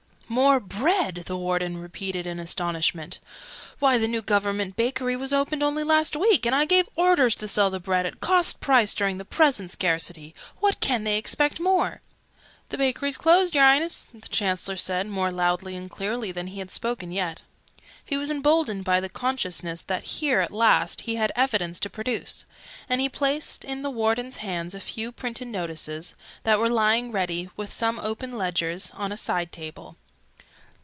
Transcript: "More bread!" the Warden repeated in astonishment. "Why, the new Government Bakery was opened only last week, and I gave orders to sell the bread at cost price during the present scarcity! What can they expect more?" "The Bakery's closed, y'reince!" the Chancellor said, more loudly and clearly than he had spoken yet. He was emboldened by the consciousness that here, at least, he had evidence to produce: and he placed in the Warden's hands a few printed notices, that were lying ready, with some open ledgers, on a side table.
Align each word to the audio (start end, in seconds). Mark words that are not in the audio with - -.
"More 0.41 0.61
bread!" 0.61 1.15
the 1.25 1.35
Warden 1.35 1.75
repeated 1.79 2.25
in 2.25 2.39
astonishment. 2.39 3.19
"Why, 3.79 3.97
the 3.97 4.07
new 4.07 4.21
Government 4.21 4.77
Bakery 4.77 5.17
was 5.17 5.33
opened 5.33 5.61
only 5.61 5.83
last 5.83 6.15
week, 6.15 6.45
and 6.45 6.55
I 6.55 6.63
gave 6.63 6.87
orders 6.95 7.35
to 7.35 7.49
sell 7.49 7.69
the 7.69 7.81
bread 7.81 8.05
at 8.05 8.21
cost 8.21 8.61
price 8.61 8.93
during 8.95 9.17
the 9.17 9.25
present 9.25 9.71
scarcity! 9.71 10.33
What 10.61 10.79
can 10.79 11.03
they 11.03 11.17
expect 11.17 11.59
more?" 11.59 11.99
"The 12.69 12.77
Bakery's 12.77 13.17
closed, 13.17 13.53
y'reince!" 13.53 14.07
the 14.13 14.29
Chancellor 14.29 14.77
said, 14.77 15.07
more 15.07 15.33
loudly 15.33 15.75
and 15.75 15.89
clearly 15.89 16.31
than 16.31 16.47
he 16.47 16.59
had 16.59 16.71
spoken 16.71 17.11
yet. 17.11 17.41
He 18.05 18.15
was 18.15 18.31
emboldened 18.31 18.85
by 18.85 19.01
the 19.01 19.09
consciousness 19.09 19.81
that 19.81 20.05
here, 20.21 20.39
at 20.39 20.53
least, 20.53 21.01
he 21.01 21.17
had 21.17 21.33
evidence 21.35 21.77
to 21.81 21.89
produce: 21.89 22.45
and 22.87 23.01
he 23.01 23.09
placed 23.09 23.65
in 23.65 23.81
the 23.81 23.91
Warden's 23.91 24.37
hands 24.37 24.73
a 24.73 24.79
few 24.79 25.11
printed 25.11 25.49
notices, 25.49 26.15
that 26.43 26.57
were 26.57 26.69
lying 26.69 27.11
ready, 27.11 27.49
with 27.57 27.69
some 27.73 27.99
open 27.99 28.37
ledgers, 28.37 28.91
on 28.91 29.11
a 29.11 29.17
side 29.17 29.51
table. 29.51 29.97